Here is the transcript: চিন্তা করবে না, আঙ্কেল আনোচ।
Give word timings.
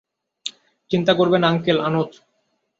চিন্তা 0.91 1.13
করবে 1.13 1.37
না, 1.39 1.47
আঙ্কেল 1.49 1.77
আনোচ। 1.87 2.11